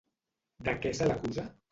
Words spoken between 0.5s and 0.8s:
De